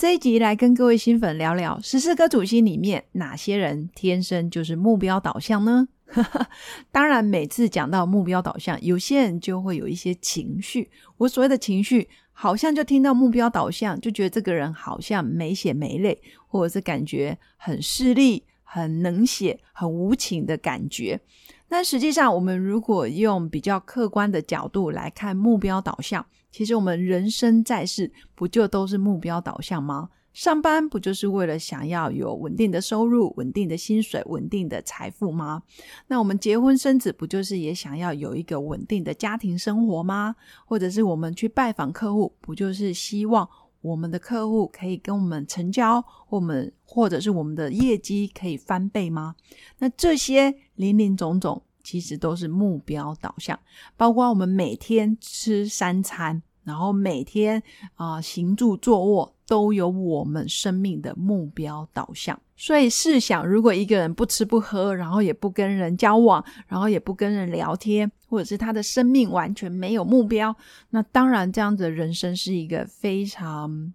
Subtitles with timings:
[0.00, 5.88] 这一集来跟各位新粉聊聊十四颗主星里面哪些人天生就是目标导向呢？
[6.90, 10.90] 当然，每次讲到目标导向，有些人就会有一些情绪。
[11.18, 21.20] 我所谓的情绪，好像就听到目标导向，就觉得这个人好像没血没泪，或者是感觉很势利、很冷血、很无情的感觉。
[21.70, 26.26] 那实际上，我们如果用比较客观的角度来看目标导向。
[26.50, 30.08] 其实我们人生在世，不就都是目标导向吗？
[30.32, 35.62] 上班不就是为了想要有稳定的收入、稳定的薪水、稳定的财富吗？
[36.08, 40.34] 那我们结婚生子，不就是也想要有一个稳定的家庭生活吗？
[40.66, 43.48] 或者是我们去拜访客户，不就是希望
[43.80, 49.36] 我们的客户可以跟我们成交，我们或者是我们的业绩可以翻倍吗？
[49.78, 51.62] 那这些林林总总。
[51.82, 53.58] 其实都是目标导向，
[53.96, 57.60] 包括我们每天吃三餐，然后每天
[57.94, 62.40] 啊行住坐卧，都有我们生命的目标导向。
[62.56, 70.54] 所以试想，如果一个人不吃不喝，然后也不跟人交往，然后也不跟人聊天，或者是他的生命完全没有目标，
[70.90, 73.92] 那当然这样子的人生是一个非常。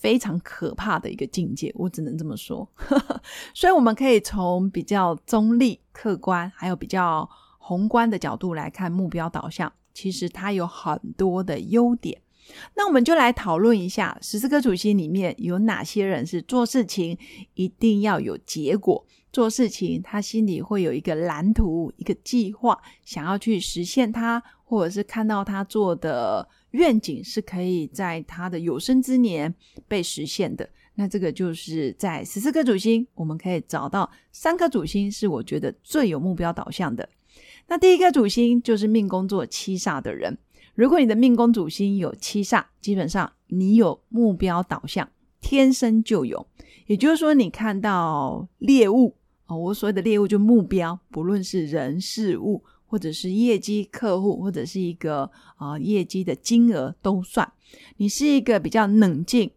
[0.00, 2.68] 非常可怕的一个境界，我只能这么说。
[3.52, 12.16] 所以我们可以从比较中立、客观，还有比较宏观的角度来看目标导向，其实它有很多的优点。
[12.74, 17.16] 那我们就来讨论一下十四颗主星里面有哪些人是做事情
[17.54, 26.48] 一定要有结果，做事情他心里会有一个蓝图、一个计划，想要去实现它，或者是看到他做的。
[26.72, 29.54] 愿景是可以在他的有生之年
[29.88, 30.68] 被实现的。
[30.96, 37.08] 那这个就是在十四颗主星，我们可以找到三颗主星是我觉得最有目标导向的。
[37.68, 40.36] 那第一颗主星就是命宫座七煞的人。
[40.78, 45.08] 如果你的命宫主星有七煞，基本上你有目标导向，
[45.40, 46.46] 天生就有。
[46.86, 52.62] 也就是说，你看到猎物啊，我所谓的猎物就目标，不论是人事物。
[52.90, 57.52] 或者是业绩客户，或者是一个啊业绩的金额都算。
[57.98, 59.50] 你是一个比较冷静。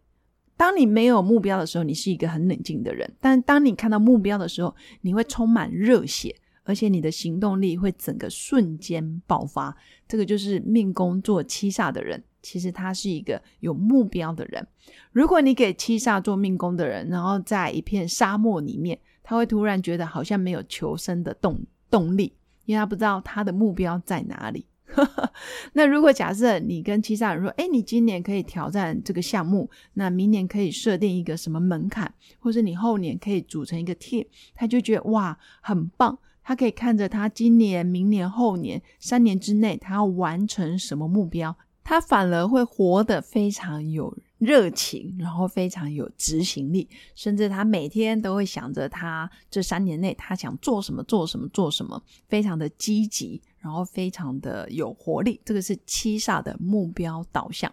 [0.54, 3.10] 当你没有目标的时候，你是一个很冷静的人。
[3.22, 9.76] 但当你看到目标的时候，你会充满热血，而且你的行动力会整个瞬间爆发。
[10.06, 14.66] 这个就是命宫做七煞的人，其实他是一个有目标的人。
[15.12, 22.34] 如果你给七煞做命宫的人，然后在一片沙漠里面，他会突然觉得好像没有求生的动动力。
[22.64, 24.64] 因为他不知道他的目标在哪里。
[25.72, 36.16] 那如果假设你跟七煞人说：“哎，你今年可以挑战这个项目，那明年可以设定一个什么门槛，或者你后年可以组成一个 team，他就觉得哇，很棒。
[36.42, 55.40] 他可以看着他今年、明年、后年三年之内，他要完成什么目标，他反而会活得非常有。”热情，然后非常有执行力，甚至他每天都会想着他这三年内他想做什么，做什么，做什么，非常的积极，然后非常的有活力。
[55.44, 57.72] 这个是七煞的目标导向。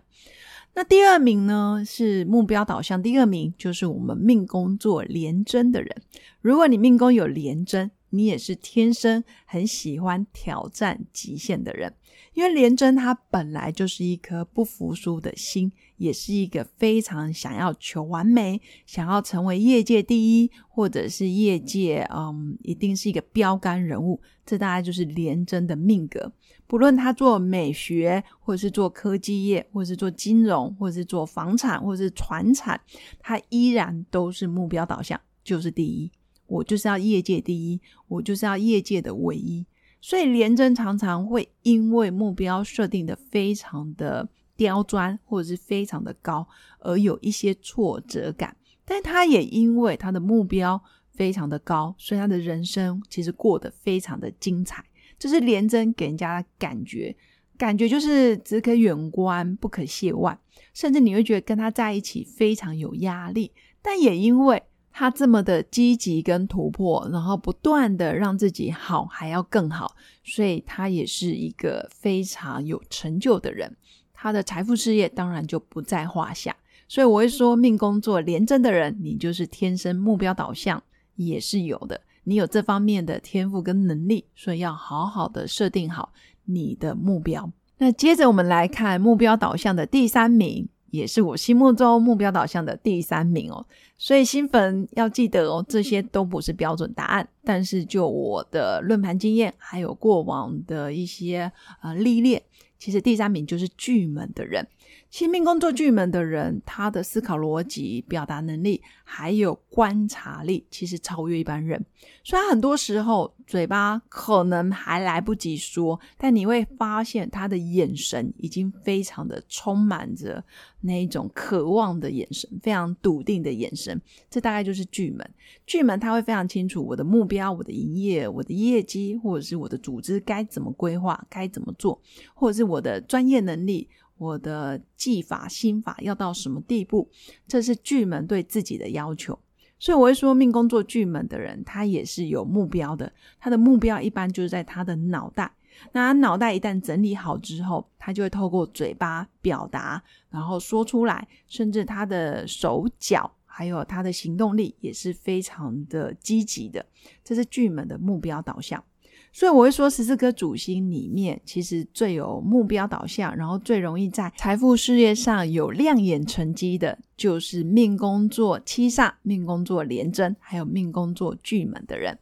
[0.76, 6.04] 那第二名呢是目标导向，第二名就是我们命宫做廉贞的人。
[6.40, 11.94] 如果你命宫有廉贞，你也是天生很喜欢挑战极限的人。
[12.34, 24.22] 因为廉贞他本来就是一颗不服输的心，也是一个非常想要求完美、想要成为业界第一，或者是业界嗯，一定是一个标杆人物。
[24.46, 26.32] 这大概就是廉贞的命格。
[26.68, 32.80] 不论他做美学，或者是做科技业，或者是做金融，或者是做房产，或者是船产，
[33.20, 36.12] 他依然都是目标导向，就是第一。
[36.50, 39.66] 我就是要业界第一，我就是要业界的唯一。
[40.02, 46.48] 所以廉贞常常会因为目标设定的非常的刁钻，或者是非常的高，
[46.80, 48.56] 而有一些挫折感。
[48.86, 50.82] 但他也因为他的目标
[51.12, 54.84] 非常的高，所以他的人生其实过得非常的精彩。
[55.18, 57.16] 这是廉贞给人家的感觉，
[57.58, 60.40] 感觉就是只可远观，不可亵玩，
[60.74, 63.52] 甚至你会觉得跟他在一起非常有压力。
[63.82, 64.64] 但也因为
[65.00, 73.78] 他这么的积极跟突破，然后不断的让自己好，还要更好，所以他也是一个非常有成就的人。
[74.14, 76.54] 他的财富事业当然就不在话下。
[76.90, 80.84] 所以我会说，命宫做廉贞的人，你就是天生目标导向
[81.16, 82.02] 也是有的。
[82.26, 86.12] 你有这方面的天赋跟能力，所以要好好的设定好
[86.44, 87.50] 你的目标。
[87.78, 93.66] 那接着我们来看目标导向的第三名，也是我心目中目标导向的第三名哦。
[93.98, 101.52] 所以新粉要记得哦，这些都不是标准答案，但是就我的论盘经验，还有过往的一些
[101.82, 102.42] 呃历练，
[102.78, 104.66] 其实第三名就是巨门的人。
[105.10, 111.84] 新命工作巨门的人，他的思考逻辑、表达能力还有观察力，其实超越一般人。
[112.24, 120.44] 虽然很多时候嘴巴可能还来不及说，但你会发现他的眼神已经非常的充满着
[120.82, 124.00] 那一种渴望的眼神，非常笃定的眼神。
[124.30, 125.28] 这大概就是巨门。
[125.66, 132.00] 巨门他会非常清楚我的目标、我的营业、我的业绩，或者是我的组织该怎么规划、该怎么做，
[132.36, 133.90] 或者是我的专业能力。
[134.20, 137.10] 我的技法心法要到什么地步？
[137.48, 139.40] 这是巨门对自己的要求，
[139.80, 143.12] 所以我会说，命宫做巨门的人，他也是有目标的。
[143.40, 145.52] 他的目标一般就是在他的脑袋。
[145.94, 156.86] 那脑袋一旦整理好之后，他就会透过嘴巴表达，然后说出来，甚至他的手脚还有他的行动力也是非常的积极的。
[157.24, 158.84] 这是巨门的目标导向。
[159.32, 172.18] 所以我会说，十四颗主星里面，其实最有目标导向，然后最容易在财富事业上有亮眼成绩的，就是命宫作七煞、命宫作廉贞，还有命宫作巨门的人。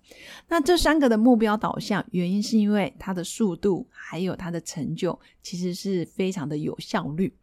[0.50, 7.34] 那这三个的目标导向，原因是因为它的速度还有它的成就，其实是非常的有效率。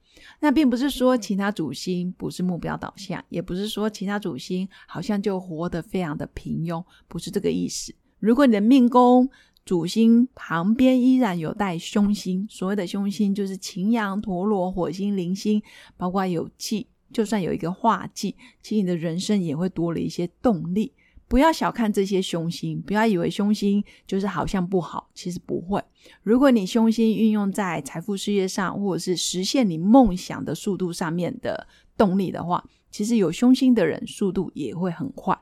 [0.41, 7.93] 那并不是说其他主星不是目标导向，也不是说其他主星好像就活得非常的平庸，不是这个意思。
[8.21, 9.29] 如果你的命宫，
[9.65, 15.63] 主星旁边依然有带凶星，所谓的凶星就是擎羊、陀螺、火星、铃星，
[15.97, 16.87] 包括有忌。
[17.13, 20.93] 就算有一个化忌，其实你的人生也会多了一些动力。
[21.29, 25.83] 不要小看这些凶星，不要以为凶星就是好像不好，其实不会。
[26.23, 31.67] 如果你凶星运用在财富事业上，或者是实现你梦想的速度上面的
[31.97, 35.39] 动力的话，其实有凶星的人速度也会很快。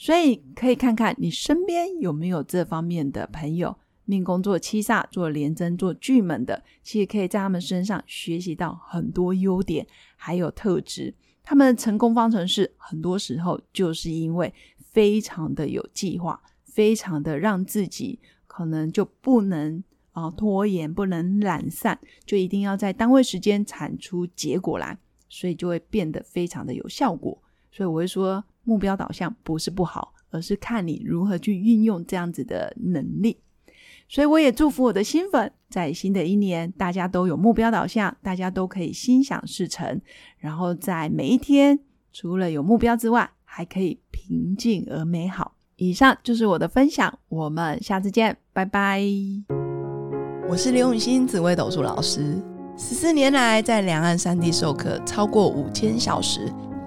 [0.00, 9.84] 所以可以看看你身边有没有这方面的朋友，命宫做七煞、做廉贞、做巨门的，其实可以在他们身上学习到很多优点，
[10.14, 11.12] 还有特质。
[11.42, 24.96] 他们的成功方程式，很多时候就是因为非常的有计划，非常的让自己可能就不能啊拖延，不能懒散，就一定要在单位时间产出结果来，
[25.28, 27.42] 所以就会变得非常的有效果。
[27.72, 28.44] 所以我会说。
[28.68, 33.38] 目标导向不是不好，而是看你如何去运用这样子的能力。
[34.10, 39.98] 所以我也祝福我的新粉，在新的一年，大家都有目标导向，大家都可以心想事成。
[40.36, 41.80] 然后在每一天，
[42.12, 45.54] 除了有目标之外，还可以平静而美好。
[45.76, 49.02] 以上就是我的分享，我们下次见，拜拜。
[50.46, 52.36] 我是刘永新紫微斗数老师，
[52.76, 56.52] 十四年来在两岸三地授课超过五千小时。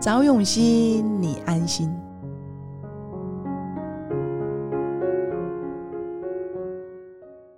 [0.00, 2.09] 找永熙，你安心。